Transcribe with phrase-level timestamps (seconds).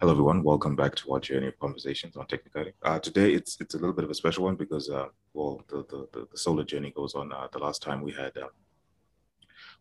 [0.00, 0.44] Hello, everyone.
[0.44, 2.72] Welcome back to our journey of conversations on technicality.
[2.84, 5.84] Uh, today, it's it's a little bit of a special one because, uh, well, the,
[5.88, 7.32] the, the solar journey goes on.
[7.32, 8.46] Uh, the last time we had uh,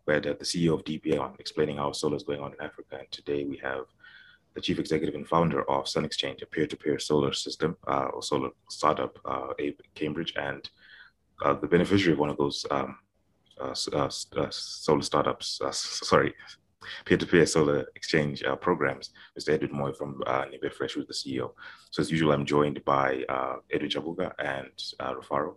[0.07, 2.59] we had uh, the CEO of DPA on explaining how solar is going on in
[2.59, 3.85] Africa, and today we have
[4.55, 8.49] the chief executive and founder of Sun Exchange, a peer-to-peer solar system uh, or solar
[8.71, 9.19] startup,
[9.59, 10.67] Abe Cambridge, and
[11.61, 12.97] the beneficiary of one of those um,
[13.71, 14.09] solar
[15.03, 15.61] startups.
[15.71, 16.33] sorry,
[17.05, 19.53] peer-to-peer solar exchange uh, programs, Mr.
[19.53, 21.51] Edwin Moyo from uh, Nhimbe Fresh, who's the CEO.
[21.91, 25.55] So as usual, I'm joined by uh, Edwin Chabuga and uh, Rufaro,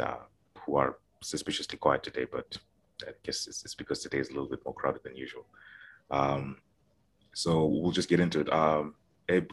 [0.00, 0.24] uh,
[0.58, 2.56] who are suspiciously quiet today, but
[3.02, 5.46] I guess it's, it's, because today is a little bit more crowded than usual.
[6.10, 6.58] Um,
[7.34, 8.52] so we'll just get into it.
[8.52, 8.94] Um,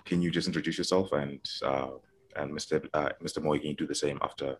[0.05, 1.91] can you just introduce yourself and uh,
[2.35, 2.87] and Mr.
[2.93, 3.39] Uh, Mr.
[3.39, 4.57] Moyo, can you do the same after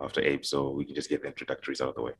[0.00, 2.12] after Abe, so we can just get the introductories out of the way.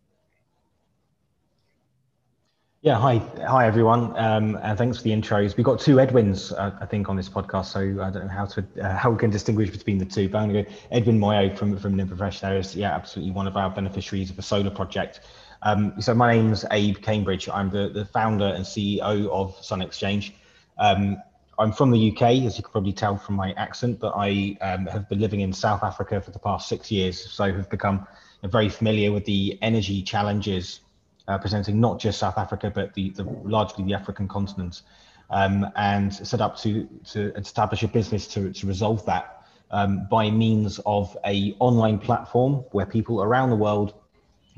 [2.84, 5.56] Yeah, hi, hi everyone, um, and thanks for the intros.
[5.56, 8.44] We've got two Edwins, uh, I think, on this podcast, so I don't know how
[8.46, 10.28] to uh, how we can distinguish between the two.
[10.28, 12.40] But I'm going to go Edwin Moyo from from Nhimbe Fresh.
[12.40, 15.20] There is, yeah, absolutely one of our beneficiaries of the solar project.
[15.62, 17.48] Um, so my name's Abe Cambridge.
[17.48, 20.34] I'm the the founder and CEO of Sun Exchange.
[20.76, 21.22] Um,
[21.60, 24.86] I'm from the UK, as you can probably tell from my accent, but I um,
[24.86, 28.08] have been living in South Africa for the past six years, so have become
[28.42, 30.80] very familiar with the energy challenges
[31.28, 34.82] uh, presenting not just South Africa, but the, the largely the African continent,
[35.30, 40.30] um, and set up to, to establish a business to, to resolve that um, by
[40.30, 43.94] means of a online platform where people around the world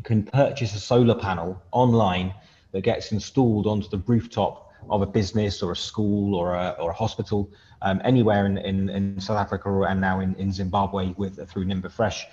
[0.02, 2.34] can purchase a solar panel online
[2.72, 6.90] that gets installed onto the rooftop of a business or a school or a, or
[6.90, 7.48] a hospital
[7.82, 11.90] um, anywhere in, in, in, South Africa and now in, in Zimbabwe with through Nhimbe
[11.90, 12.26] Fresh.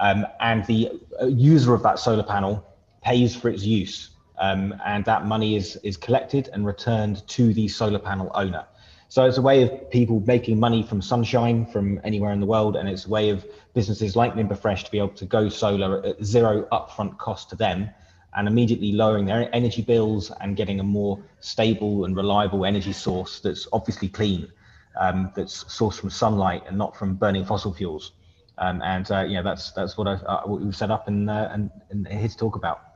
[0.00, 0.90] Um, and the
[1.22, 2.66] uh, user of that solar panel
[3.04, 4.10] pays for its use.
[4.38, 8.64] Um, and that money is, is collected and returned to the solar panel owner.
[9.08, 12.74] So it's a way of people making money from sunshine from anywhere in the world,
[12.74, 16.04] and it's a way of businesses like Nhimbe Fresh to be able to go solar
[16.04, 17.88] at zero upfront cost to them,
[18.36, 23.38] and immediately lowering their energy bills and getting a more stable and reliable energy source
[23.38, 24.50] that's obviously clean,
[24.98, 28.12] um, that's sourced from sunlight and not from burning fossil fuels.
[28.58, 31.50] Um, and uh, yeah, that's that's what, I, uh, what we've set up and, uh,
[31.52, 32.93] and, and here to talk about.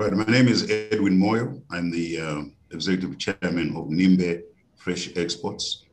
[0.00, 1.60] Right, my name is Edwin Moyo.
[1.70, 4.44] I'm the uh, executive chairman of Nhimbe
[4.74, 5.84] Fresh Exports.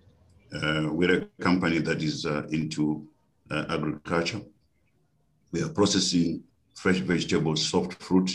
[0.54, 3.06] Uh, we're a company that is uh, into
[3.52, 4.40] uh, agriculture.
[5.52, 6.42] We are processing
[6.74, 8.32] fresh vegetables, soft fruit,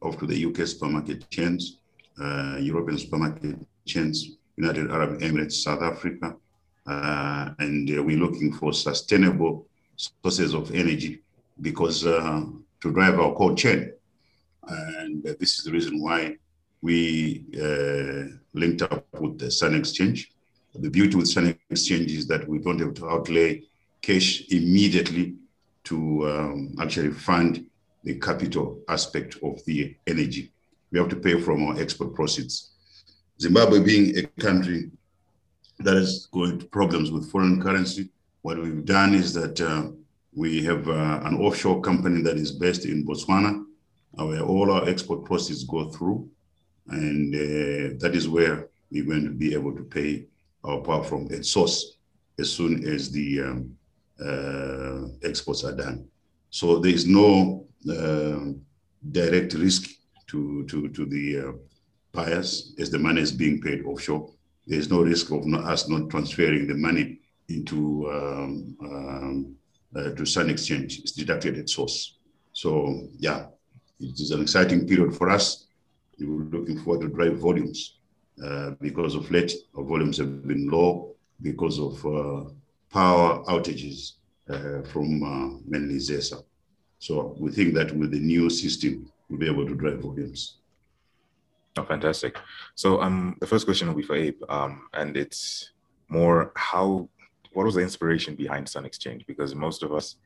[0.00, 1.78] off to the UK supermarket chains,
[2.22, 6.36] uh, European supermarket chains, United Arab Emirates, South Africa,
[6.86, 9.66] uh, and we're looking for sustainable
[9.96, 11.20] sources of energy
[11.60, 13.92] because to drive our cold chain,
[14.68, 16.36] and this is the reason why
[16.82, 20.30] we uh, linked up with the Sun Exchange.
[20.74, 23.62] The beauty with Sun Exchange is that we don't have to outlay
[24.02, 25.34] cash immediately
[25.84, 27.66] to um, actually fund
[28.04, 30.52] the capital aspect of the energy.
[30.90, 32.72] We have to pay from our export proceeds.
[33.40, 34.90] Zimbabwe being a country
[35.78, 38.10] that going to problems with foreign currency,
[38.42, 39.90] what we've done is that uh,
[40.34, 43.64] we have uh, an offshore company that is based in Botswana
[44.12, 46.28] where all our export proceeds go through.
[46.88, 50.26] And uh, that is where we're going to be able to pay
[50.64, 51.96] our power from its source
[52.38, 53.76] as soon as the um,
[54.22, 56.08] uh, exports are done.
[56.50, 58.52] So there is no uh,
[59.12, 59.90] direct risk
[60.28, 61.52] to, to, to the uh,
[62.12, 64.30] buyers as the money is being paid offshore.
[64.66, 69.56] There is no risk of not, us not transferring the money into um, um,
[69.94, 70.98] uh, to Sun Exchange.
[71.00, 72.16] It's deducted at source.
[72.52, 73.46] So yeah,
[74.00, 75.66] it is an exciting period for us.
[76.18, 77.96] We're looking forward to drive volumes.
[78.42, 82.50] Uh, because of late, our volumes have been low because of uh,
[82.90, 84.12] power outages
[84.48, 86.42] uh, from uh, mainly ZESA.
[86.98, 90.56] So we think that with the new system, we'll be able to drive volumes.
[91.76, 92.38] Oh, fantastic.
[92.74, 95.70] So um, the first question will be for Abe, um, and it's
[96.08, 97.08] more how,
[97.52, 99.24] what was the inspiration behind Sun Exchange?
[99.26, 100.16] Because most of us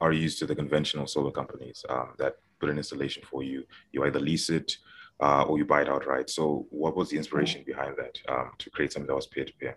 [0.00, 3.64] are used to the conventional solar companies um, that put an installation for you.
[3.92, 4.76] You either lease it
[5.20, 6.30] uh, or you buy it outright.
[6.30, 9.52] So, what was the inspiration behind that um, to create something that was peer to
[9.60, 9.76] peer?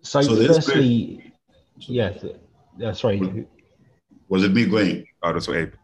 [0.00, 1.32] So, so firstly,
[1.76, 2.14] yeah,
[2.82, 3.46] uh, sorry.
[4.28, 5.06] Was it me going?
[5.22, 5.74] Oh, that's Abe.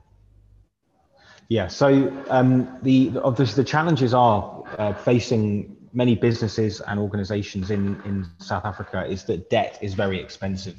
[1.49, 1.69] Yeah.
[1.69, 8.27] So um, the obviously the challenges are uh, facing many businesses and organisations in in
[8.39, 10.79] South Africa is that debt is very expensive.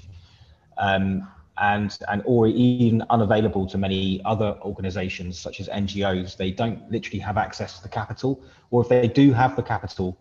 [0.78, 1.28] Um,
[1.60, 6.38] and and or even unavailable to many other organizations such as NGOs.
[6.38, 8.42] They don't literally have access to the capital,
[8.72, 10.18] or if they do have the capital,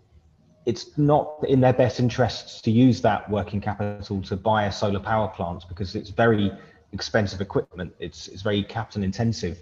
[0.67, 5.01] it's not in their best interests to use that working capital to buy a solar
[5.01, 6.53] power plant because it's very
[6.93, 7.95] expensive equipment.
[7.99, 9.59] It's it's very capital intensive,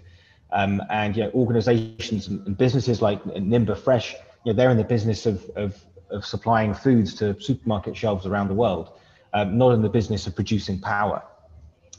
[0.51, 4.83] um, and you know organisations and businesses like Nhimbe Fresh, you know, they're in the
[4.83, 8.91] business of of of supplying foods to supermarket shelves around the world,
[9.33, 11.21] um, not in the business of producing power.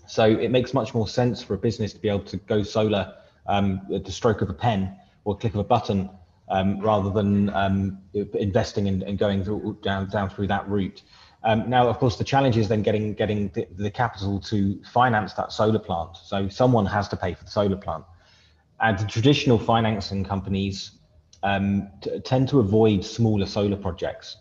[0.09, 3.15] So it makes much more sense for a business to be able to go solar
[3.47, 6.11] um, at the stroke of a pen or click of a button
[6.49, 11.03] um, rather than um, investing and, going through, down down through that route.
[11.45, 15.35] Um, now, of course, the challenge is then getting getting the, the, capital to finance
[15.35, 16.17] that solar plant.
[16.17, 18.05] So someone has to pay for the solar plant,
[18.81, 20.93] and the traditional financing companies
[21.43, 21.89] um,
[22.25, 24.39] tend to avoid smaller solar projects.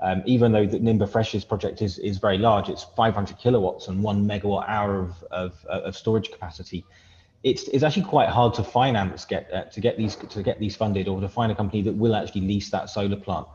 [0.00, 4.02] Um, even though the Nhimbe Fresh's project is, is very large, it's 500 kilowatts and
[4.02, 6.84] one megawatt hour of, of, of storage capacity.
[7.42, 10.74] It's, it's actually quite hard to finance get uh, to get these to get these
[10.74, 13.46] funded or to find a company that will actually lease that solar plant.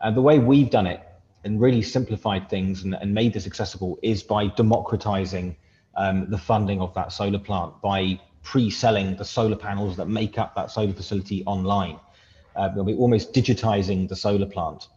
[0.00, 1.00] And the way we've done it
[1.44, 5.56] and really simplified things and, and made this accessible is by democratizing
[5.96, 10.54] um, the funding of that solar plant by pre-selling the solar panels that make up
[10.54, 11.98] that solar facility online.
[12.56, 14.88] Uh, we'll be almost digitizing the solar plant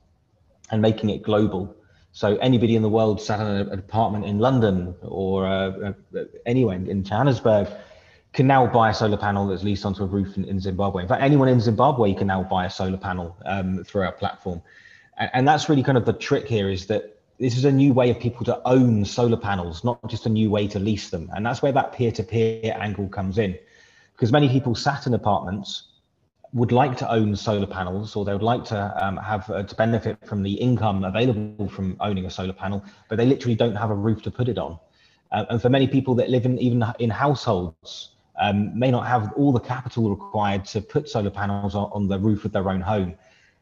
[0.72, 1.76] and making it global.
[2.12, 6.76] So anybody in the world sat in an apartment in London or uh, uh, anywhere
[6.76, 7.68] in Johannesburg
[8.34, 11.04] can now buy a solar panel that's leased onto a roof in, in Zimbabwe.
[11.04, 14.62] In fact, anyone in Zimbabwe can now buy a solar panel um, through our platform.
[15.18, 17.94] And, and that's really kind of the trick here is that this is a new
[17.94, 21.30] way of people to own solar panels, not just a new way to lease them.
[21.36, 23.58] And that's where that peer-to-peer angle comes in.
[24.14, 25.84] Because many people sat in apartments
[26.58, 29.76] would like to own solar panels or they would like to um, have uh, to
[29.76, 33.92] benefit from the income available from owning a solar panel, but they literally don't have
[33.92, 34.80] a roof to put it on.
[35.32, 39.34] Uh, and for many people that live in even in households, um, may not have
[39.34, 42.82] all the capital required to put solar panels on, on the roof of their own
[42.82, 43.16] home.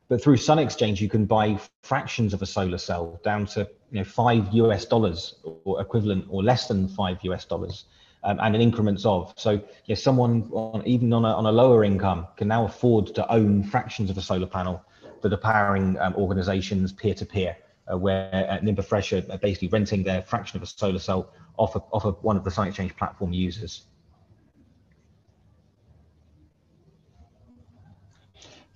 [0.07, 3.99] But through Sun Exchange, you can buy fractions of a solar cell down to you
[3.99, 7.85] know five US dollars or equivalent or less than five US dollars
[8.25, 9.33] um, and in increments of.
[9.37, 13.31] So yeah, someone on, even on a, on a lower income can now afford to
[13.31, 14.83] own fractions of a solar panel
[15.21, 17.55] that are powering um, organizations peer to peer,
[17.97, 21.83] where uh, Nhimbe Fresh are basically renting their fraction of a solar cell off of,
[21.93, 23.85] off of one of the Sun Exchange platform users.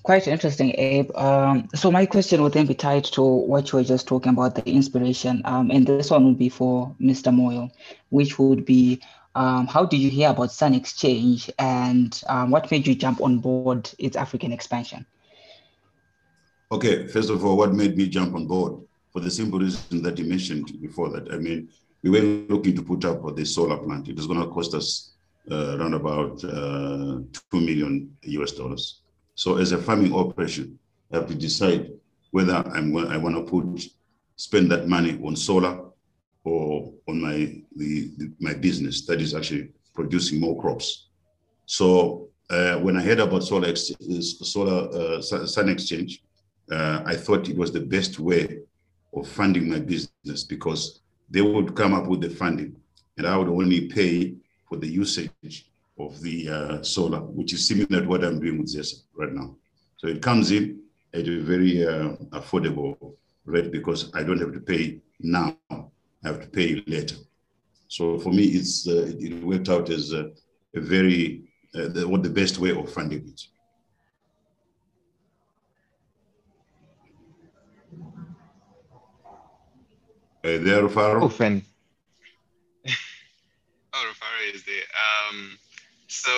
[0.04, 1.12] Quite interesting, Abe.
[1.16, 4.56] Um, so my question would then be tied to what you were just talking about,
[4.56, 5.42] the inspiration.
[5.46, 7.34] Um, and this one would be for Mr.
[7.34, 7.70] Moyo,
[8.10, 9.02] which would be
[9.40, 13.40] um, how did you hear about Sun Exchange and um, what made you jump on
[13.40, 15.06] board its African expansion?
[16.74, 18.82] Okay, first of all, what made me jump on board?
[19.14, 21.32] For the simple reason that you mentioned before that.
[21.32, 21.70] I mean,
[22.04, 22.20] we were
[22.54, 24.10] looking to put up the solar plant.
[24.10, 25.14] It was going to cost us
[25.50, 27.22] uh, around about uh,
[27.52, 29.04] 2 million US dollars.
[29.36, 30.78] So as a farming operation,
[31.14, 31.92] I have to decide
[32.32, 33.90] whether I'm, I want to put,
[34.36, 35.89] spend that money on solar
[36.44, 41.08] or on my the, the, my business that is actually producing more crops.
[41.66, 46.24] So uh, when I heard about solar solar uh, sun exchange,
[46.72, 48.60] uh, I thought it was the best way
[49.14, 52.76] of funding my business because they would come up with the funding,
[53.18, 54.36] and I would only pay
[54.68, 55.70] for the usage
[56.00, 59.56] of the uh, solar, which is similar to what I'm doing with ZESA right now.
[59.98, 60.80] So it comes in
[61.14, 65.58] at a very uh, affordable rate because I don't have to pay now
[66.24, 67.16] I have to pay you later.
[67.88, 70.32] So for me, it's uh, it worked out as a,
[70.76, 73.42] a very uh, the, what the best way of funding it.
[80.42, 81.24] Uh, there, Rufaro?
[81.24, 81.62] Oh, Fen.
[82.88, 82.92] oh,
[83.94, 84.84] Rufaro is there.
[85.30, 85.58] Um,
[86.08, 86.32] so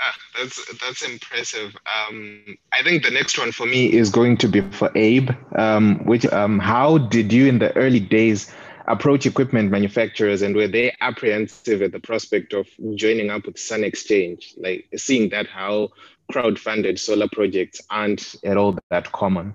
[0.00, 1.74] ah, that's that's impressive.
[1.86, 5.30] Um, I think the next one for me is going to be for Abe.
[5.56, 8.52] Um, which um, how did you in the early days
[8.86, 13.84] approach equipment manufacturers and were they apprehensive at the prospect of joining up with Sun
[13.84, 15.90] Exchange, like seeing that how
[16.30, 19.54] crowd-funded solar projects aren't at all that common?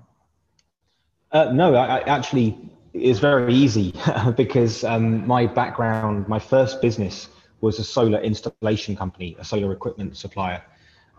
[1.30, 2.58] Uh, no, I, I actually
[2.94, 3.94] it's very easy
[4.36, 7.28] because um, my background, my first business
[7.60, 10.62] was a solar installation company, a solar equipment supplier.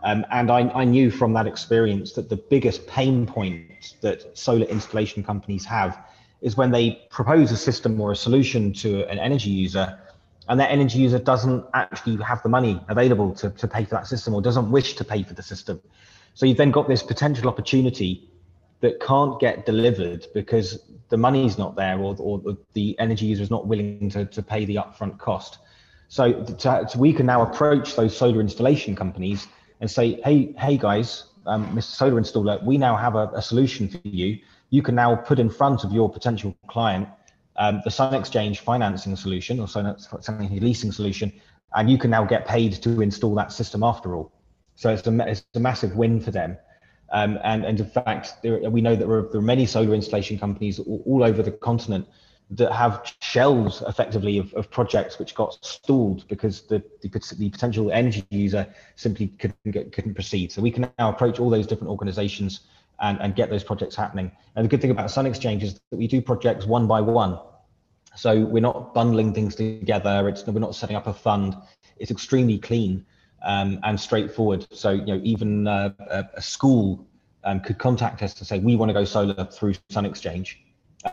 [0.02, 4.64] Um, and I, I, knew from that experience that the biggest pain point that solar
[4.64, 6.02] installation companies have
[6.40, 9.98] is when they propose a system or a solution to an energy user
[10.48, 14.08] and that energy user doesn't actually have the money available to, to pay for that
[14.08, 15.80] system or doesn't wish to pay for the system.
[16.34, 18.28] So you've then got this potential opportunity
[18.80, 23.50] that can't get delivered because the money's not there or, or the energy user is
[23.50, 25.58] not willing to, to pay the upfront cost.
[26.08, 29.46] So, to, to, we can now approach those solar installation companies
[29.80, 31.82] and say, hey, hey guys, um, Mr.
[31.82, 34.38] Solar Installer, we now have a, a solution for you
[34.70, 37.08] you can now put in front of your potential client
[37.56, 41.32] um, the Sun Exchange financing solution or Sun Exchange leasing solution,
[41.74, 44.32] and you can now get paid to install that system after all.
[44.76, 46.56] So it's a, it's a massive win for them.
[47.12, 49.94] Um, and, and in fact, there, we know that there are, there are, many solar
[49.94, 52.06] installation companies all, all, over the continent
[52.50, 57.90] that have shelves effectively of, of projects which got stalled because the, the, the, potential
[57.90, 60.52] energy user simply couldn't, get, couldn't proceed.
[60.52, 62.60] So we can now approach all those different organizations
[63.00, 64.30] and, and get those projects happening.
[64.56, 67.38] And the good thing about Sun Exchange is that we do projects one by one.
[68.16, 70.28] So we're not bundling things together.
[70.28, 71.56] It's we're not setting up a fund.
[71.96, 73.06] It's extremely clean
[73.42, 74.66] um, and straightforward.
[74.72, 77.06] So you know even uh, a, a, school
[77.44, 80.60] um, could contact us to say we want to go solar through Sun Exchange,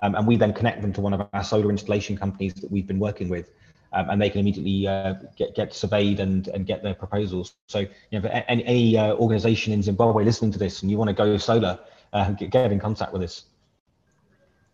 [0.02, 2.88] um, and we then connect them to one of our solar installation companies that we've
[2.88, 3.52] been working with.
[3.94, 7.56] Um, and they can immediately uh, get get surveyed and and get their proposals.
[7.68, 11.08] So, you know, any, any uh, organization in Zimbabwe listening to this and you want
[11.08, 11.80] to go solar,
[12.12, 13.46] uh, get, get in contact with us.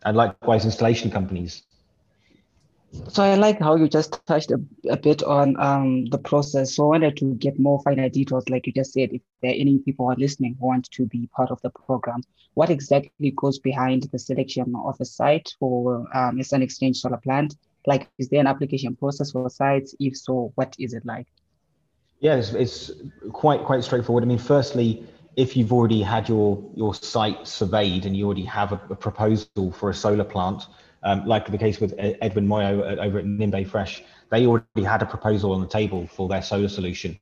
[0.04, 1.64] And likewise, installation companies.
[3.10, 6.76] So I like how you just touched a, a bit on um, the process.
[6.76, 9.56] So I wanted to get more finer details, like you just said, if there are
[9.56, 12.22] any people are listening who want to be part of the program,
[12.54, 17.18] what exactly goes behind the selection of a site for um, a Sun Exchange solar
[17.18, 17.56] plant?
[17.86, 19.96] Like, is there an application process for sites?
[20.00, 21.28] If so, what is it like?
[22.20, 22.92] Yeah, it's, it's
[23.32, 24.24] quite quite straightforward.
[24.24, 28.72] I mean, firstly, if you've already had your your site surveyed and you already have
[28.72, 30.64] a, a proposal for a solar plant,
[31.04, 35.06] um, like the case with Edwin Moyo over at Nhimbe Fresh, they already had a
[35.06, 37.20] proposal on the table for their solar solution.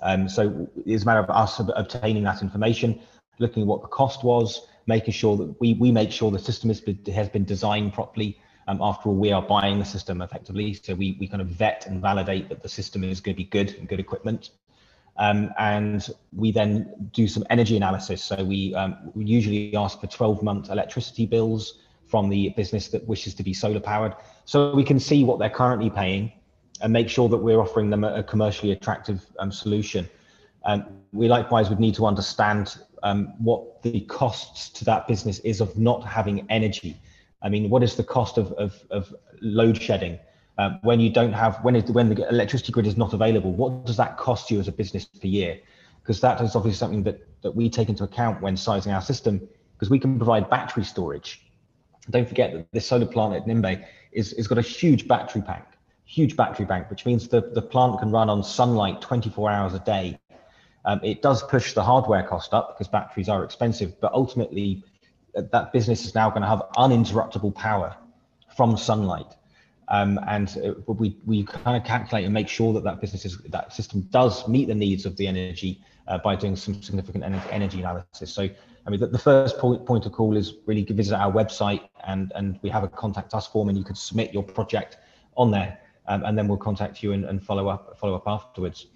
[0.00, 3.00] Um, so it's a matter of us obtaining that information,
[3.38, 6.72] looking at what the cost was, making sure that we, we make sure the system
[6.86, 8.40] been, has been designed properly.
[8.68, 10.74] Um, after all, we are buying the system effectively.
[10.74, 13.44] So we, we kind of vet and validate that the system is going to be
[13.44, 14.50] good and good equipment.
[15.16, 16.06] Um, and
[16.36, 18.22] we then do some energy analysis.
[18.22, 23.06] So we, um, we usually ask for 12 month electricity bills from the business that
[23.08, 24.14] wishes to be solar powered.
[24.44, 26.32] So we can see what they're currently paying
[26.82, 30.08] and make sure that we're offering them a, commercially attractive um, solution.
[30.64, 35.60] Um, we likewise would need to understand um, what the costs to that business is
[35.62, 37.00] of not having energy.
[37.42, 40.18] I mean, what is the cost of, of, of load shedding?
[40.58, 43.96] Um, when you don't have, when, when the electricity grid is not available, what does
[43.96, 45.60] that cost you as a business per year?
[46.02, 49.46] Because that is obviously something that, that we take into account when sizing our system,
[49.74, 51.48] because we can provide battery storage
[52.10, 55.64] don't forget that this solar plant at Nhimbe is, is got a huge battery bank,
[56.04, 59.80] huge battery bank, which means the, the plant can run on sunlight 24 hours a
[59.80, 60.18] day.
[60.84, 64.84] Um, it does push the hardware cost up because batteries are expensive, but ultimately
[65.42, 67.96] that business is now going to have uninterruptible power
[68.56, 69.34] from sunlight.
[69.88, 73.38] Um, and it, we, we kind of calculate and make sure that that business is,
[73.48, 77.80] that system does meet the needs of the energy uh, by doing some significant energy
[77.80, 78.32] analysis.
[78.32, 78.48] So
[78.86, 82.32] I mean, the, the first point, point of call is really visit our website and,
[82.34, 84.98] and we have a contact us form and you can submit your project
[85.36, 88.86] on there um, and then we'll contact you and, and follow up follow up afterwards.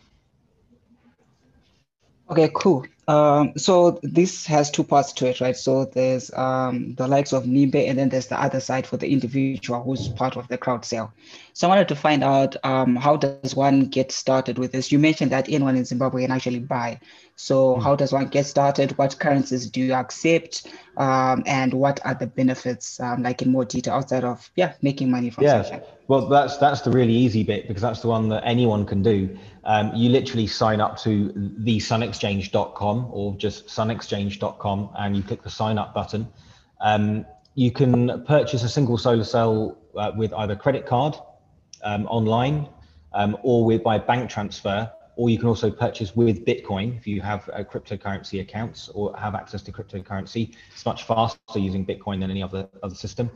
[2.30, 2.86] Okay, cool.
[3.08, 5.56] Um, so this has two parts to it, right?
[5.56, 9.10] So there's um, the likes of Nhimbe, and then there's the other side for the
[9.10, 11.12] individual who's part of the crowd sale.
[11.52, 14.92] So I wanted to find out um, how does one get started with this?
[14.92, 17.00] You mentioned that anyone in Zimbabwe can actually buy.
[17.42, 17.82] So mm.
[17.82, 18.96] how does one get started?
[18.96, 20.68] What currencies do you accept?
[20.96, 25.10] Um, and what are the benefits, um, like in more detail outside of yeah making
[25.10, 25.80] money from yeah.
[26.06, 29.36] Well, that's that's the really easy bit because that's the one that anyone can do.
[29.64, 35.78] Um, you literally sign up to thesunexchange.com or just sunexchange.com and you click the sign
[35.78, 36.28] up button.
[36.80, 41.16] Um, you can purchase a single solar cell uh, with either credit card
[41.82, 42.68] um, online
[43.12, 47.20] um, or with by bank transfer or you can also purchase with Bitcoin if you
[47.20, 50.54] have uh, cryptocurrency accounts or have access to cryptocurrency.
[50.72, 53.30] It's much faster using Bitcoin than any other other system.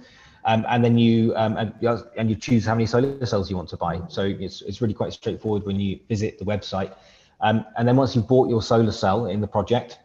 [0.45, 1.75] Um, and then you um, and,
[2.17, 4.01] and, you choose how many solar cells you want to buy.
[4.09, 6.95] So it's it's really quite straightforward when you visit the website.
[7.41, 9.99] Um, and then once you've bought your solar cell in the project,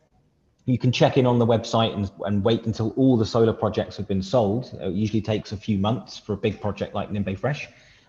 [0.66, 3.98] you can check in on the website and, and wait until all the solar projects
[3.98, 4.78] have been sold.
[4.82, 7.68] It usually takes a few months for a big project like Nhimbe Fresh.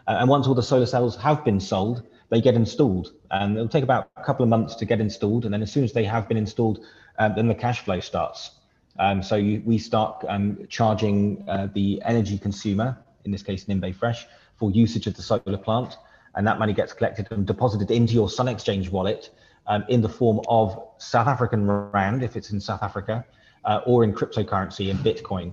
[0.09, 3.13] Uh, and once all the solar cells have been sold, they get installed.
[3.31, 5.45] And it'll take about a couple of months to get installed.
[5.45, 6.83] And then as soon as they have been installed
[7.19, 8.53] um, then the cash flow starts.
[8.99, 13.95] Um, so you, we start um, charging uh, the energy consumer in this case Nhimbe
[13.95, 15.99] Fresh for usage of the solar plant.
[16.35, 19.29] And that money gets collected and deposited into your Sun Exchange wallet
[19.67, 23.27] um, in the form of South African rand if it's in South Africa
[23.67, 25.53] uh, or in cryptocurrency in Bitcoin.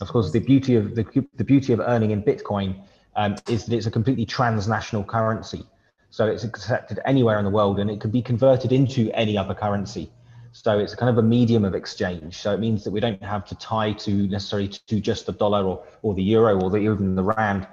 [0.00, 2.80] Of course the beauty of the, the beauty of earning in Bitcoin
[3.16, 5.66] um, is that it's a completely transnational currency
[6.10, 9.54] so it's accepted anywhere in the world and it can be converted into any other
[9.54, 10.10] currency.
[10.52, 12.38] So it's kind of a medium of exchange.
[12.38, 15.64] So it means that we don't have to tie to necessarily to just the dollar
[15.64, 17.68] or, or the euro or the, even the rand.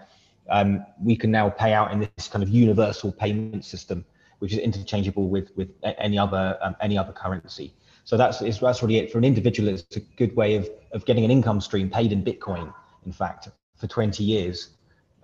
[0.50, 4.06] Um, we can now pay out in this kind of universal payment system,
[4.40, 7.74] which is interchangeable with with any other um, any other currency.
[8.06, 9.68] So that's that's really it for an individual.
[9.70, 12.72] It's a good way of of getting an income stream paid in Bitcoin.
[13.06, 14.70] In fact, for 20 years,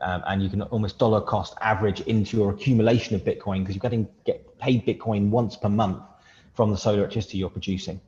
[0.03, 3.81] um, and you can almost dollar cost average into your accumulation of Bitcoin because you're
[3.81, 6.03] getting get paid Bitcoin once per month
[6.53, 7.99] from the solar electricity you're producing.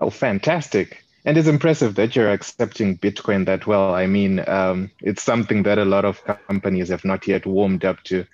[0.00, 1.04] Oh, fantastic.
[1.24, 3.94] And it's impressive that you're accepting Bitcoin that well.
[3.94, 8.02] I mean, um, it's something that a lot of companies have not yet warmed up
[8.04, 8.26] to.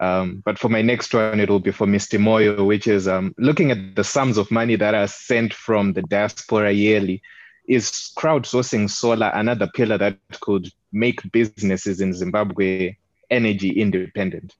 [0.00, 2.20] Um, but for my next one, it will be for Mr.
[2.20, 6.02] Moyo, which is um, looking at the sums of money that are sent from the
[6.02, 7.22] diaspora yearly.
[7.68, 12.96] Is crowdsourcing solar another pillar that could make businesses in Zimbabwe
[13.30, 14.54] energy independent?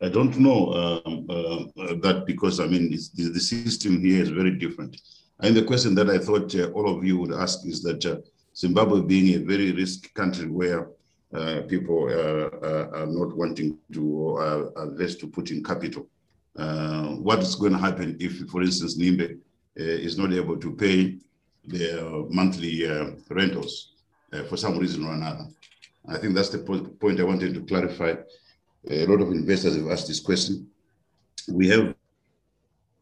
[0.00, 4.52] I don't know um, uh, that because I mean the, the, system here is very
[4.52, 5.00] different.
[5.40, 8.18] And the question that I thought uh, all of you would ask is that uh,
[8.54, 10.90] Zimbabwe being a very risk country where
[11.34, 16.06] uh, people uh, uh, are not wanting to invest to put in capital,
[16.54, 19.38] what is going to happen if, for instance, Nhimbe
[19.76, 21.18] is not able to pay
[21.64, 22.84] their monthly
[23.28, 23.92] rentals
[24.48, 25.46] for some reason or another?
[26.08, 26.58] I think that's the
[27.00, 28.14] point I wanted to clarify
[28.88, 30.68] a lot of investors have asked this question.
[31.48, 31.94] We have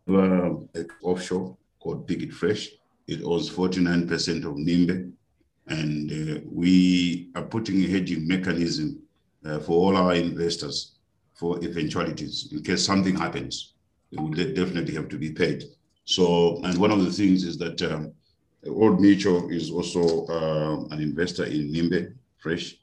[0.08, 2.70] uh, an offshore called Pick It Fresh.
[3.06, 5.12] It owns 49% of Nhimbe.
[5.66, 9.02] And uh, we are putting a hedging mechanism
[9.44, 10.92] uh, for all our investors
[11.34, 12.48] for eventualities.
[12.52, 13.74] In case something happens,
[14.10, 15.64] it will definitely have to be paid.
[16.04, 18.12] So, and one of the things is that um,
[18.66, 22.76] Old Mutual is also uh, an investor in Nhimbe Fresh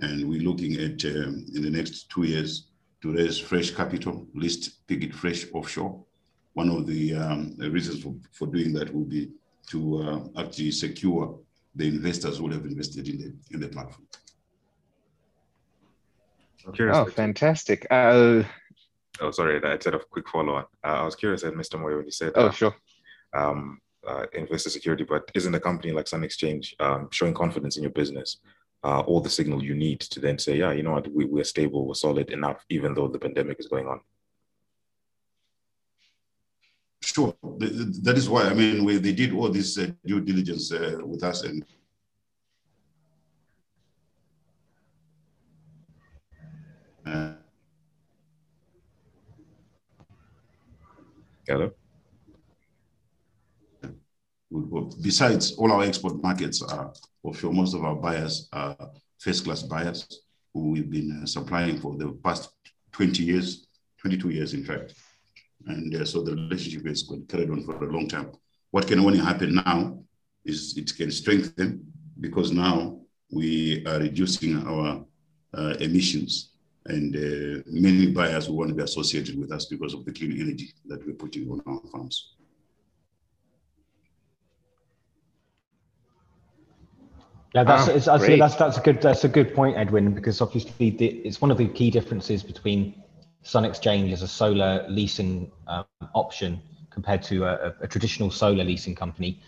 [0.00, 2.68] and we're looking at um, in the next two years
[3.02, 6.04] to raise fresh capital, list Pick It Fresh offshore.
[6.54, 9.30] One of the, um, the reasons for, for doing that will be
[9.68, 11.38] to uh, actually secure
[11.74, 14.06] the investors who have invested in the in the platform.
[16.78, 17.86] Oh, fantastic!
[17.90, 18.42] Uh,
[19.20, 20.64] oh, sorry, I said a quick follow-on.
[20.84, 21.80] Uh, I was curious at Mr.
[21.80, 22.74] Moyo when you said, "Oh, uh, sure."
[23.34, 27.82] Um, uh, investor security, but isn't a company like Sun Exchange um, showing confidence in
[27.82, 28.38] your business
[28.86, 31.44] uh, all the signal you need to then say, yeah, you know what, we, we're
[31.44, 34.00] stable, we're solid enough, even though the pandemic is going on?
[37.02, 37.34] Sure.
[37.42, 41.22] That is why, I mean, we, they did all this uh, due diligence uh, with
[41.24, 41.64] us and
[47.06, 47.32] uh,
[51.48, 51.70] Hello?
[55.00, 57.52] Besides, all our export markets are offshore.
[57.52, 58.76] Most of our buyers are
[59.18, 62.50] first-class buyers who we've been uh, supplying for the past
[62.92, 64.94] 20 years, 22 years, in fact.
[65.66, 68.32] And uh, so the relationship has carried on for a long time.
[68.72, 70.00] What can only happen now
[70.44, 75.04] is it can strengthen because now we are reducing our
[75.54, 76.55] uh, emissions
[76.88, 80.40] and uh, many buyers will want to be associated with us because of the clean
[80.40, 82.34] energy that we're putting on our farms.
[87.54, 91.06] Yeah, that's, ah, that's, that's a good that's a good point, Edwin, because obviously the,
[91.06, 93.02] it's one of the key differences between
[93.42, 98.94] Sun Exchange as a solar leasing um, option compared to a, a, traditional solar leasing
[98.94, 99.40] company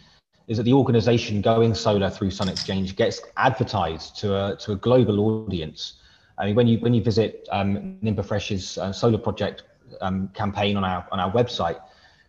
[0.46, 4.77] is that the organization going solar through Sun Exchange gets advertised to a, to a
[4.77, 5.94] global audience.
[6.38, 9.64] I mean, when you when you visit um, Nhimbe Fresh's uh, solar project
[10.01, 11.81] um, campaign on our on our website,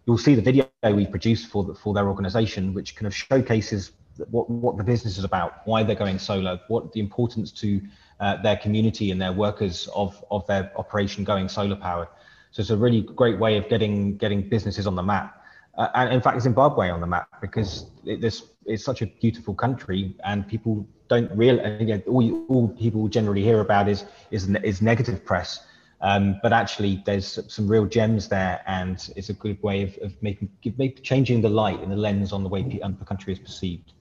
[0.05, 3.91] you'll see the video we produced for the, for their organization, which kind of showcases
[4.31, 7.81] what what the business is about, why they're going solar, what the importance to
[8.19, 12.07] uh, their community and their workers of of their operation going solar powered.
[12.51, 15.38] So it's a really great way of getting getting businesses on the map,
[15.79, 19.55] uh, and in fact Zimbabwe on the map because it, this it's such a beautiful
[19.55, 21.79] country and people don't realize.
[21.79, 25.65] You know, all, all people generally hear about is is is negative press.
[26.01, 30.13] Um, but actually, there's some real gems there, and it's a good way of, of
[30.21, 33.91] making, making changing the light and the lens on the way the country is perceived.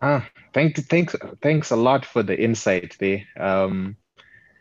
[0.00, 3.24] Ah, thank, thanks, thanks a lot for the insight there.
[3.38, 3.96] Um,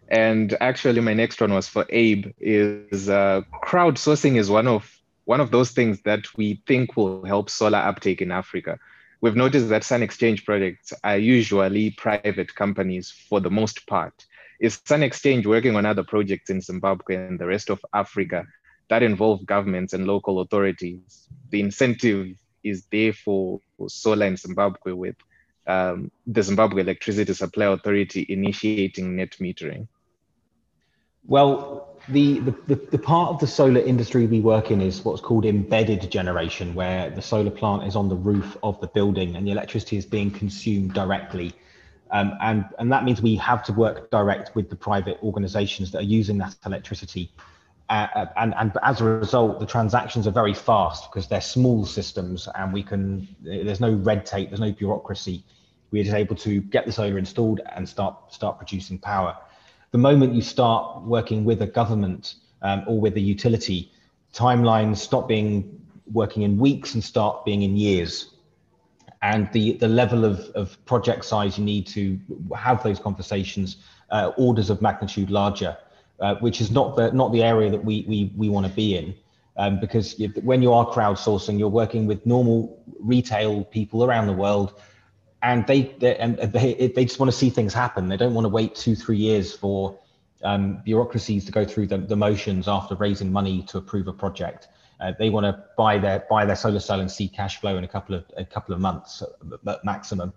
[0.10, 2.32] and actually, my next one was for Abe.
[2.40, 4.92] Is uh, crowdsourcing is one of
[5.26, 8.78] one of those things that we think will help solar uptake in Africa.
[9.22, 14.26] We've noticed that Sun Exchange projects are usually private companies for the most part.
[14.60, 18.46] Is Sun Exchange working on other projects in Zimbabwe and the rest of Africa
[18.90, 21.28] that involve governments and local authorities?
[21.50, 25.16] The incentive is there for, solar in Zimbabwe with
[25.68, 29.88] um, the Zimbabwe Electricity Supply Authority initiating net metering?
[31.28, 35.46] Well, the, the, the, part of the solar industry we work in is what's called
[35.46, 39.52] embedded generation, where the solar plant is on the roof of the building and the
[39.52, 41.54] electricity is being consumed directly.
[42.12, 46.00] Um, and, and that means we have to work direct with the private organizations that
[46.00, 47.32] are using that electricity.
[47.90, 51.86] Uh, uh and, and as a result, the transactions are very fast because they're small
[51.86, 55.44] systems and we can, there's no red tape, there's no bureaucracy.
[55.90, 59.36] We're just able to get the solar installed and start, start producing power
[59.96, 63.90] the moment you start working with a government um, or with a utility,
[64.34, 65.82] timelines stop being
[66.12, 68.32] working in weeks and start being in years.
[69.22, 72.20] And the, the level of, of project size you need to
[72.58, 73.78] have those conversations,
[74.10, 75.78] uh, orders of magnitude larger,
[76.20, 78.98] uh, which is not the, not the area that we, we, we want to be
[78.98, 79.16] in.
[79.56, 84.74] Um, because when you are crowdsourcing, you're working with normal retail people around the world
[85.46, 88.10] and they they, and they they just want to see things happen.
[88.10, 89.98] They don't want to wait two three years for
[90.44, 94.68] um, bureaucracies to go through the, the, motions after raising money to approve a project.
[95.00, 97.84] Uh, they want to buy their buy their solar cell and see cash flow in
[97.84, 99.22] a couple of a couple of months
[99.84, 100.34] maximum.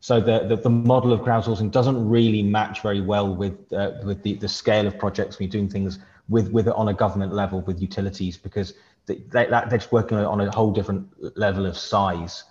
[0.00, 4.22] So the, the, the model of crowdsourcing doesn't really match very well with uh, with
[4.22, 5.98] the, the scale of projects we're doing things
[6.28, 8.74] with with on a government level with utilities because
[9.06, 12.44] they, they're just working on a whole different level of size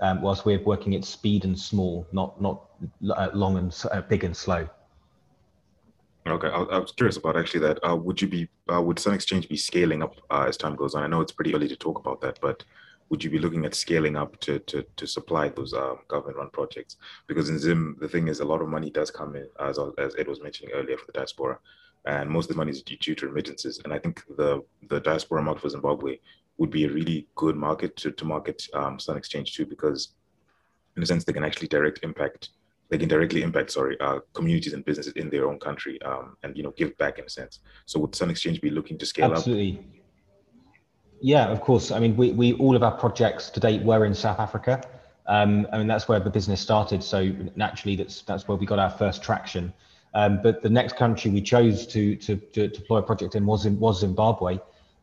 [0.00, 2.68] um, whilst we're working at speed and small, not not
[3.10, 4.68] uh, long and uh, big and slow.
[6.26, 7.78] Okay, I, I, was curious about actually that.
[7.82, 10.94] Uh, would you be uh, would Sun Exchange be scaling up uh, as time goes
[10.94, 11.02] on?
[11.02, 12.64] I know it's pretty early to talk about that, but
[13.08, 16.96] would you be looking at scaling up to to, to supply those um, government-run projects?
[17.26, 20.14] Because in Zim, the thing is, a lot of money does come in, as as
[20.16, 21.58] Ed was mentioning earlier, for the diaspora,
[22.06, 23.80] and most of the money is due to remittances.
[23.84, 26.18] And I think the the diaspora market for Zimbabwe
[26.58, 30.14] would be a really good market to, to market um, Sun Exchange to because,
[30.96, 32.50] in a sense, they can actually direct impact.
[32.90, 36.56] They can directly impact, sorry, uh, communities and businesses in their own country, um, and
[36.56, 37.60] you know, give back in a sense.
[37.86, 39.70] So, would Sun Exchange be looking to scale Absolutely.
[39.70, 39.78] up?
[39.78, 40.02] Absolutely.
[41.24, 41.92] Yeah, of course.
[41.92, 44.82] I mean, we, we all of our projects to date were in South Africa.
[45.26, 47.02] Um, I mean, that's where the business started.
[47.02, 49.72] So naturally, that's that's where we got our first traction.
[50.14, 53.64] Um, but the next country we chose to, to, to deploy a project in was
[53.64, 54.58] in, was Zimbabwe.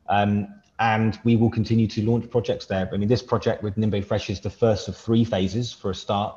[0.07, 0.47] Um,
[0.79, 2.89] and we will continue to launch projects there.
[2.91, 5.95] I mean, this project with Nhimbe Fresh is the first of three phases for a
[5.95, 6.35] start,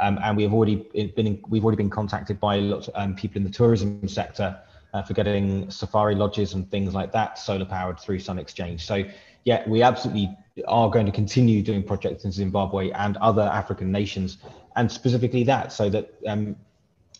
[0.00, 0.76] um, and we have already
[1.16, 4.58] been we've already been contacted by lots of um, people in the tourism sector
[4.92, 8.84] uh, for getting safari lodges and things like that solar powered through Sun Exchange.
[8.84, 9.04] So
[9.44, 14.38] yeah, we absolutely are going to continue doing projects in Zimbabwe and other African nations,
[14.74, 16.56] and specifically that, so that um,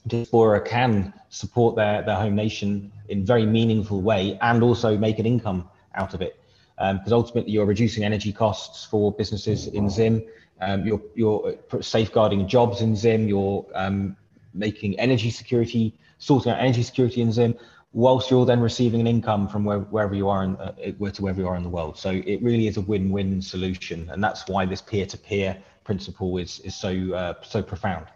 [0.09, 5.27] diaspora can support their, their home nation in very meaningful way and also make an
[5.27, 6.41] income out of it
[6.77, 10.23] because um, ultimately you're reducing energy costs for businesses in Zim.
[10.61, 13.29] Um, you're, you're safeguarding jobs in Zim.
[13.29, 14.17] You're um,
[14.53, 17.55] making energy security, sorting out energy security in Zim,
[17.93, 21.41] whilst you're then receiving an income from where, wherever you are in, uh, to wherever
[21.41, 21.97] you are in the world.
[21.97, 26.75] So it really is a win-win solution, and that's why this peer-to-peer principle is is
[26.75, 28.07] so uh, so profound.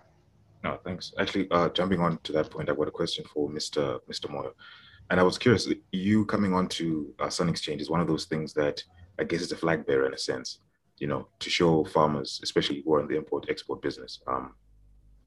[0.64, 1.12] No, thanks.
[1.18, 4.00] Actually, uh, jumping on to that point, I've got a question for Mr.
[4.10, 4.26] Mr.
[4.28, 4.52] Moyo.
[5.10, 8.26] And I was curious, you coming on to uh, Sun Exchange is one of those
[8.26, 8.82] things that
[9.18, 10.60] I guess is a flag bearer in a sense,
[10.98, 14.54] you know, to show farmers, especially who are in the import export business, um,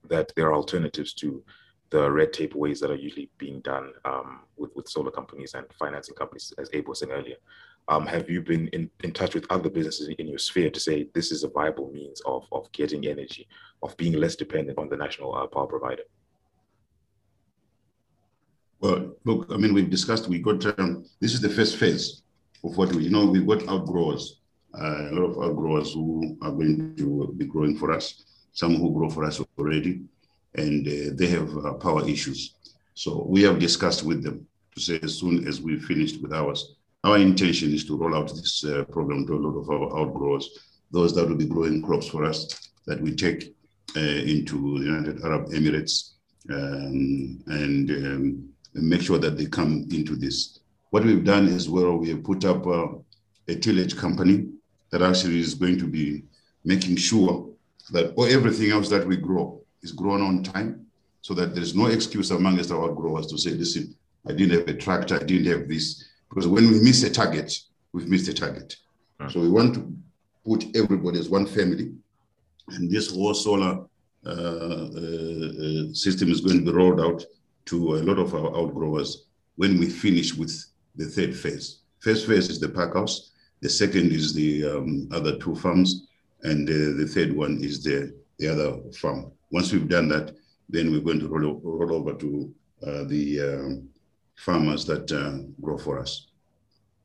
[0.08, 1.44] that there are alternatives to
[1.90, 5.66] the red tape ways that are usually being done um, with, with solar companies and
[5.78, 7.36] financing companies, as Abe was saying earlier.
[7.88, 11.08] Um, have you been in, in touch with other businesses in your sphere to say
[11.14, 13.48] this is a viable means of, of getting energy,
[13.84, 16.04] of being less dependent on the national uh, power provider?
[18.82, 22.24] Well, look, I mean, we've discussed, we got, um, this is the first phase
[22.64, 24.42] of what we, you know, we've got outgrowers,
[24.74, 28.92] uh, a lot of outgrowers who are going to be growing for us, some who
[28.92, 30.02] grow for us already,
[30.56, 32.56] and uh, they have uh, power issues.
[32.96, 36.76] So we have discussed with them to say as soon as we finished with ours,
[37.04, 40.50] our intention is to roll out this uh, program to a lot of our outgrowers,
[40.90, 43.56] those that will be growing crops for us that we take
[43.96, 46.14] uh, into the United Arab Emirates
[46.50, 50.60] um, and um, and make sure that they come into this.
[50.92, 52.88] What we've done is well, we have put up uh,
[53.48, 54.48] a tillage company
[54.92, 56.24] that actually is going to be
[56.64, 57.50] making sure
[57.92, 60.86] that everything else that we grow is grown on time
[61.22, 63.96] so that there's no excuse amongst our growers to say, listen,
[64.28, 66.04] I didn't have a tractor, I didn't have this.
[66.30, 67.54] Because when we miss a target,
[67.94, 68.76] we've missed a target.
[69.30, 69.94] So we want to
[70.46, 71.94] put everybody as one family.
[72.70, 73.86] And this whole solar
[74.26, 77.24] uh, uh, uh system is going to be rolled out
[77.66, 80.54] to a lot of our outgrowers when we finish with
[80.96, 81.80] the third phase.
[82.00, 83.32] First phase is the pack house.
[83.62, 86.08] The second is the um, other two farms.
[86.44, 89.32] And uh, the third one is the the other farm.
[89.52, 90.36] Once we've done that,
[90.68, 92.54] then we're going to roll, roll over to
[92.86, 93.90] uh, the um,
[94.36, 96.28] farmers that uh, grow for us.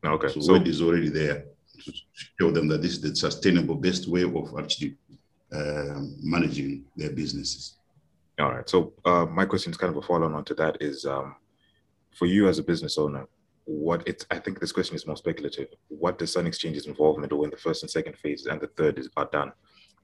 [0.05, 0.29] Okay.
[0.29, 1.45] So, so word is already there
[1.85, 1.93] to
[2.41, 4.97] show them that this is the sustainable best way of actually
[5.53, 7.77] uh, managing their businesses.
[8.39, 8.69] All right.
[8.69, 11.37] So uh, my question is kind of a follow on to that is um,
[12.15, 13.27] for you as a business owner,
[13.65, 15.69] what it's I think this question is more speculative.
[15.89, 18.99] What does Sun Exchange's involvement or when the first and second phases and the third
[18.99, 19.53] is, are done?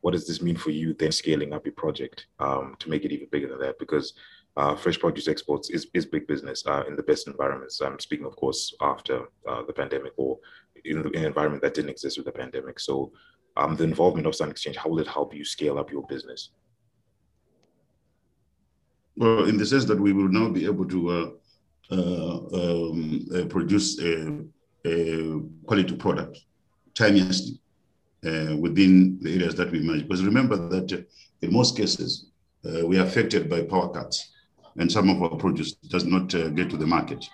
[0.00, 3.12] What does this mean for you then scaling up your project um, to make it
[3.12, 3.78] even bigger than that?
[3.78, 4.14] Because
[4.56, 7.80] uh, fresh produce exports is, is big business uh, in the best environments.
[7.80, 10.38] I'm speaking, of course, after uh, the pandemic or
[10.84, 12.80] in, the, in, an environment that didn't exist with the pandemic.
[12.80, 13.12] So,
[13.56, 16.50] um, the involvement of Sun Exchange, how will it help you scale up your business?
[19.16, 21.30] Well, in the sense that we will now be able to uh,
[21.90, 24.38] uh, um, uh, produce a,
[24.86, 26.40] a, quality product
[26.94, 27.58] timelessly
[28.58, 30.08] within the areas that we manage.
[30.08, 31.06] Because remember that
[31.42, 32.26] in most cases,
[32.62, 34.32] we are affected by power cuts
[34.76, 37.24] and some of our produce does not uh, get to the market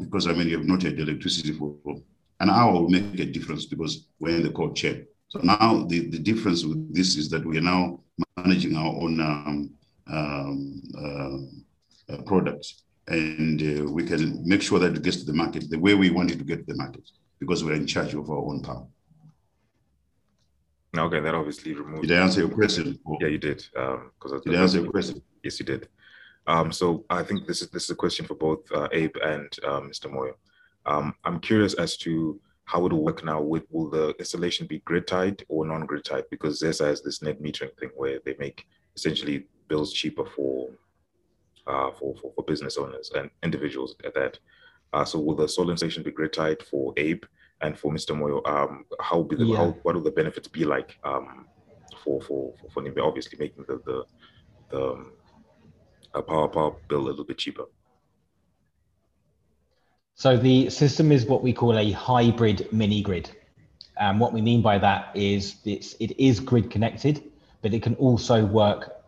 [0.00, 1.76] because I mean you have not had electricity for
[2.40, 5.06] an hour will make a difference because we're in the cold chain.
[5.28, 8.00] So now the, the difference with this is that we are now
[8.36, 9.70] managing our own um,
[10.12, 15.32] um, uh, uh, products and uh, we can make sure that it gets to the
[15.32, 18.14] market the way we want it to get to the market because we're in charge
[18.14, 18.86] of our own power.
[20.96, 22.06] Okay, that obviously removes.
[22.06, 22.98] Did I answer your question?
[23.20, 23.64] Yeah, you did.
[23.76, 24.10] Um,
[24.44, 25.22] did I answer your question?
[25.42, 25.88] Yes, you did.
[26.46, 29.48] Um, so I think this is this is a question for both uh, Abe and
[29.64, 30.06] uh, Mr.
[30.12, 30.32] Moyo.
[30.86, 33.40] Um, I'm curious as to how it will work now.
[33.40, 36.24] With, will the installation be grid tied or non grid tied?
[36.30, 40.68] Because ZESA has this net metering thing where they make essentially bills cheaper for
[41.66, 44.38] uh, for, for, for business owners and individuals at that.
[44.92, 47.22] Uh, so will the solar installation be grid tied for Abe
[47.60, 48.10] and for Mr.
[48.10, 48.46] Moyo?
[48.46, 49.56] Um, how will be the, yeah.
[49.56, 51.46] how, what will the benefits be like um,
[52.02, 53.00] for for for, for Nhimbe?
[53.00, 54.04] Obviously, making the the,
[54.70, 55.12] the um,
[56.14, 57.66] a power power bill a little bit cheaper.
[60.14, 63.30] So the system is what we call a hybrid mini grid.
[63.98, 67.22] And what we mean by that is it's, it is grid connected,
[67.62, 68.99] but it can also work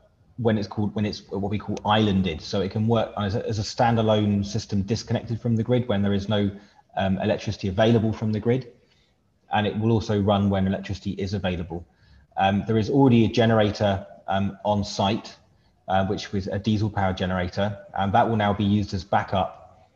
[0.43, 2.41] when it's called when it's what we call islanded.
[2.41, 6.03] So it can work as a, as a standalone system disconnected from the grid when
[6.03, 6.51] there is no
[6.97, 8.73] um, electricity available from the grid,
[9.55, 11.87] and it will also run when electricity is available.
[12.37, 15.37] Um, there is already a generator um, on site
[15.89, 19.91] uh, which was a diesel power generator, and that will now be used as backup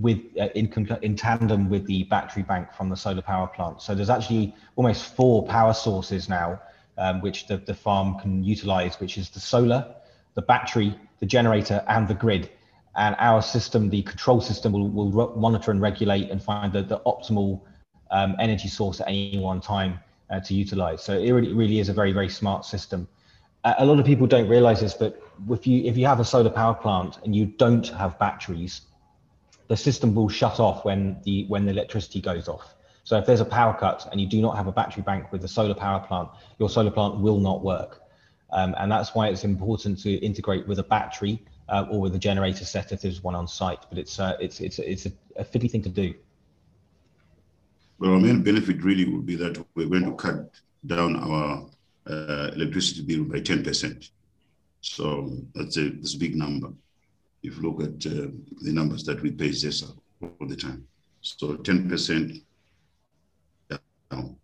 [0.00, 3.82] with uh, in, in tandem with the battery bank from the solar power plant.
[3.82, 6.60] So there's actually almost four power sources now,
[6.98, 9.94] um, which the, the farm can utilize, which is the solar,
[10.34, 12.50] the battery, the generator, and the grid.
[12.96, 17.00] And our system, the control system, will, will monitor and regulate and find the, the
[17.00, 17.62] optimal
[18.10, 19.98] um, energy source at any one time
[20.30, 21.02] uh, to utilize.
[21.02, 23.08] So it really, really is a very, very smart system
[23.64, 26.50] a lot of people don't realize this, but if you if you have a solar
[26.50, 28.82] power plant and you don't have batteries,
[29.68, 32.74] the system will shut off when the when the electricity goes off.
[33.04, 35.44] So if there's a power cut and you do not have a battery bank with
[35.44, 38.00] a solar power plant, your solar plant will not work.
[38.52, 42.18] Um, and that's why it's important to integrate with a battery uh, or with a
[42.18, 43.86] generator set if there's one on site.
[43.88, 46.14] But it's uh, it's it's it's a, a fiddly thing to do.
[47.98, 50.50] Well, our main benefit really would be that we're going to cut
[50.86, 51.66] down our
[52.06, 54.10] uh, electricity bill by 10%.
[54.80, 56.72] So that's a, that's a big number.
[57.44, 58.26] If you look at uh,
[58.60, 60.86] the numbers that we pay ZESA all the time.
[61.20, 62.42] So 10%
[64.12, 64.36] down,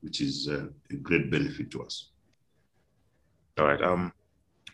[0.00, 2.10] which is uh, a great benefit to us.
[3.58, 3.80] All right.
[3.82, 4.12] Um,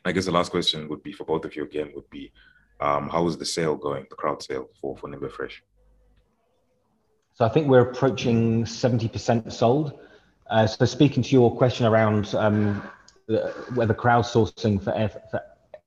[0.05, 2.33] I guess the last question would be for both of you again would be,
[2.81, 5.63] um, how is the sale going, the crowd sale for, for Nhimbe Fresh?
[7.35, 9.99] So I think we're approaching 70% sold.
[10.51, 12.83] Uh, so speaking to your question around um,
[13.75, 14.93] whether crowdsourcing for,
[15.31, 15.43] for,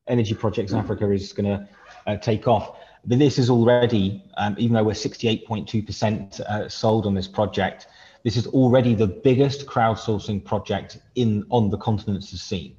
[0.08, 1.67] energy projects in Africa is going to
[2.08, 7.13] uh, take off, but this is already, um, even though we're 68.2% uh, sold on
[7.13, 7.88] this project,
[8.23, 12.75] this is already the biggest crowdsourcing project in on the continent to see.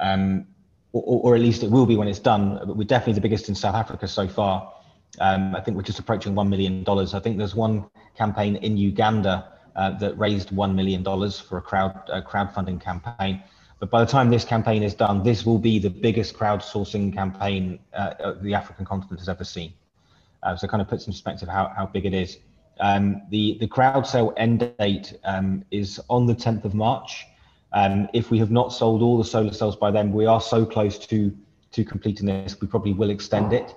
[0.00, 0.46] Um,
[0.92, 2.60] or, or, at least it will be when it's done.
[2.64, 4.72] But we're definitely the biggest in South Africa so far.
[5.20, 6.84] Um, I think we're just approaching $1 million.
[6.86, 7.86] I think there's one
[8.16, 13.42] campaign in Uganda uh, that raised $1 million for a crowd uh, crowdfunding campaign.
[13.80, 17.78] But by the time this campaign is done, this will be the biggest crowdsourcing campaign
[17.94, 19.72] uh, the African continent has ever seen.
[20.42, 22.38] Uh, so it kind of puts in perspective how, how big it is.
[22.80, 27.26] Um, the, the crowd sale end date um, is on the 10th of March.
[27.72, 30.64] Um, if we have not sold all the solar cells by then, we are so
[30.64, 31.36] close to,
[31.72, 33.74] to completing this, we probably will extend it.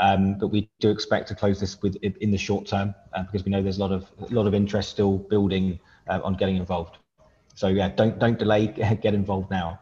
[0.00, 3.44] Um, but we do expect to close this with in the short term uh, because
[3.44, 6.56] we know there's a lot of a lot of interest still building uh, on getting
[6.56, 6.96] involved.
[7.54, 8.68] So yeah, don't don't delay,
[9.02, 9.78] get involved now.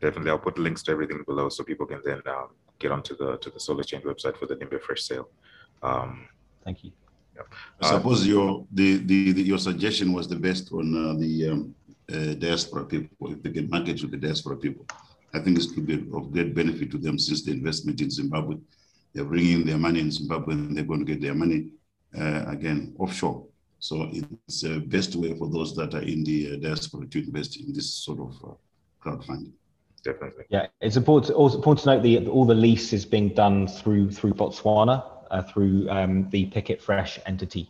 [0.00, 3.36] Definitely, I'll put links to everything below so people can then um, get onto the
[3.38, 5.28] to the Solar Exchange website for the Nhimbe Fresh sale.
[5.82, 6.28] Um,
[6.64, 6.92] Thank you.
[7.80, 11.74] I suppose your the, the, the your suggestion was the best on uh, the um,
[12.12, 13.32] uh, diaspora people.
[13.32, 14.86] If they can market to the diaspora people,
[15.32, 18.56] I think it could be of great benefit to them since the investment in Zimbabwe,
[19.12, 21.70] they're bringing their money in Zimbabwe and they're going to get their money
[22.18, 23.44] uh, again offshore.
[23.80, 27.60] So it's the best way for those that are in the uh, diaspora to invest
[27.60, 28.54] in this sort of uh,
[29.02, 29.52] crowdfunding.
[30.04, 30.44] Definitely.
[30.50, 31.34] Yeah, it's important.
[31.34, 35.02] Also important to note the all the lease is being done through through Botswana
[35.34, 37.68] uh, through um, the Picket Fresh entity,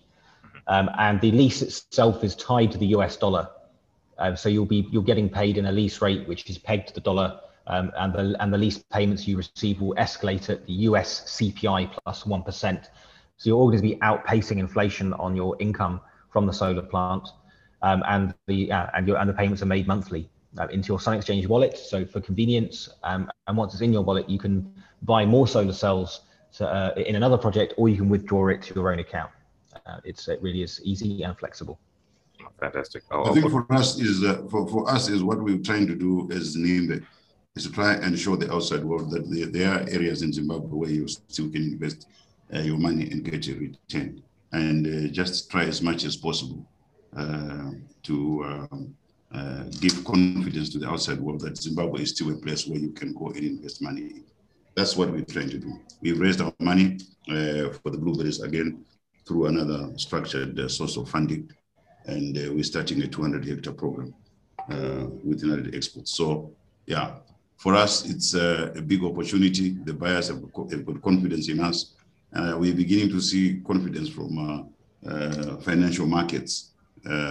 [0.67, 3.49] um, and the lease itself is tied to the US dollar.
[4.19, 6.95] Uh, so you'll be you're getting paid in a lease rate which is pegged to
[6.95, 10.75] the dollar, um, and the and the lease payments you receive will escalate at the
[10.89, 12.91] US CPI plus one percent.
[13.39, 16.01] So you're always be outpacing inflation on your income
[16.31, 17.27] from the solar plant,
[17.81, 21.01] um, and the uh, and your and the payments are made monthly uh, into your
[21.01, 21.79] Sun Exchange wallet.
[21.79, 24.71] So for convenience, um, and once it's in your wallet, you can
[25.03, 26.21] buy more solar cells
[26.55, 29.31] to, uh, in another project, or you can withdraw it to your own account.
[29.87, 31.79] Uh, it's it really is easy and flexible.
[32.61, 33.03] Fantastic.
[33.11, 36.29] I think for us is uh, for, for us is what we're trying to do
[36.33, 37.05] as Nhimbe
[37.57, 40.69] is to try and show the outside world that there, there are areas in Zimbabwe
[40.69, 42.09] where you still can invest
[42.55, 46.65] uh, your money and get a return, and uh, just try as much as possible
[47.17, 47.71] uh,
[48.03, 48.95] to um,
[49.33, 52.91] uh, give confidence to the outside world that Zimbabwe is still a place where you
[52.91, 54.23] can go and invest money.
[54.75, 55.81] That's what we're trying to do.
[56.01, 58.85] We've raised our money uh, for the blueberries again
[59.27, 61.51] through another structured uh, source of funding,
[62.07, 64.15] and uh, we're starting a 200 hectare program
[64.71, 66.13] uh, with United Exports.
[66.13, 66.51] So,
[66.87, 67.17] yeah,
[67.57, 69.71] for us, it's a big opportunity.
[69.85, 71.95] The buyers have, have got confidence in us.
[72.33, 74.71] we're beginning to see confidence from
[75.63, 76.73] financial markets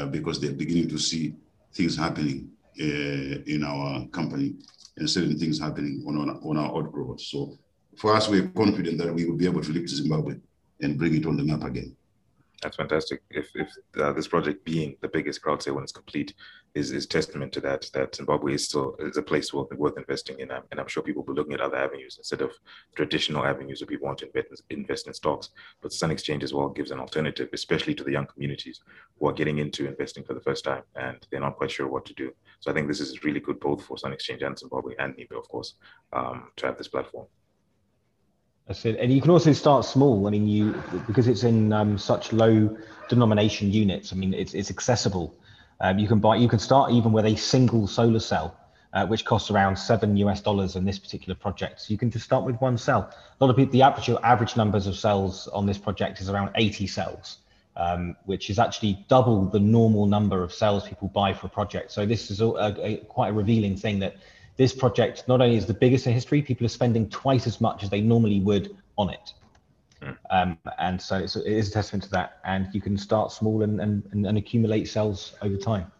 [0.09, 1.35] because they're beginning to see
[1.73, 4.55] things happening uh, in our company
[4.97, 7.21] and certain things happening on, on, on our outgrowth.
[7.21, 7.57] So
[7.97, 10.35] for us, we're confident that we will be able to lift Zimbabwe
[10.81, 11.95] and bring it on the map again.
[12.63, 13.21] That's fantastic.
[13.29, 16.33] If, if uh, this project being the biggest crowd sale when it's complete
[16.75, 20.39] is, is testament to that, that Zimbabwe is still is a place worth, worth investing
[20.39, 20.49] in.
[20.49, 22.51] and I'm sure people will be looking at other avenues instead of
[22.95, 25.49] traditional avenues where people want to invest, invest in stocks.
[25.81, 28.79] But Sun Exchange as well gives an alternative, especially to the young communities
[29.19, 32.05] who are getting into investing for the first time and they're not quite sure what
[32.05, 32.31] to do.
[32.63, 35.37] So I think this is really good both for Sun Exchange and Zimbabwe and Nhimbe,
[35.37, 35.73] of course,
[36.13, 37.27] um, to have this platform.
[38.67, 38.95] That's it.
[39.01, 40.25] And you can also start small.
[40.27, 42.73] I mean, you because it's in um, such low
[43.09, 44.13] denomination units.
[44.13, 45.35] I mean, it's it's accessible.
[45.81, 46.37] Um, you can buy.
[46.37, 48.57] You can start even with a single solar cell,
[48.93, 51.81] uh, which costs around seven US dollars in this particular project.
[51.81, 53.13] So you can just start with one cell.
[53.41, 56.51] A lot of people, the average average numbers of cells on this project is around
[56.55, 57.39] 80 cells,
[57.75, 61.91] um, which is actually double the normal number of cells people buy for a project.
[61.91, 64.17] So this is a, a, quite a revealing thing that
[64.57, 67.83] this project not only is the biggest in history, people are spending twice as much
[67.83, 69.33] as they normally would on it.
[70.01, 70.11] Hmm.
[70.29, 72.39] Um, and so it's, it is a testament to that.
[72.45, 75.91] And you can start small and, and, and accumulate cells over time.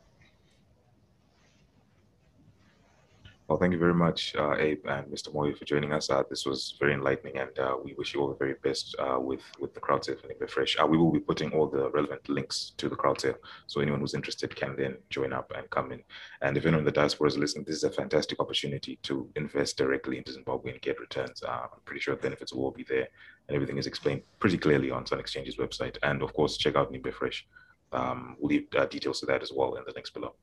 [3.54, 5.32] Well, thank you very much, uh, Abe and Mr.
[5.32, 6.10] Moyo, for joining us.
[6.10, 9.20] Uh, this was very enlightening, and uh, we wish you all the very best uh,
[9.20, 10.76] with with the crowd sale for Fresh.
[10.80, 13.36] Uh, we will be putting all the relevant links to the crowd sale,
[13.68, 16.02] so anyone who's interested can then join up and come in.
[16.42, 19.78] And if anyone in the diaspora is listening, this is a fantastic opportunity to invest
[19.78, 21.44] directly into Zimbabwe and get returns.
[21.44, 23.08] Uh, I'm pretty sure the benefits will all be there,
[23.48, 25.96] and everything is explained pretty clearly on Sun Exchange's website.
[26.02, 27.46] And of course, check out Nhimbe Fresh.
[27.92, 30.34] Um, we'll leave details to that as well in the links below.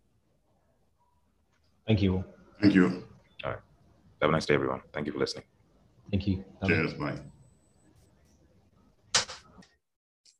[1.89, 2.23] Thank you.
[2.61, 3.05] Thank you.
[3.45, 3.61] All right.
[4.21, 4.83] Have a nice day, everyone.
[4.93, 5.45] Thank you for listening.
[6.11, 6.45] Thank you.
[6.67, 6.95] Cheers.
[6.95, 7.19] Bye.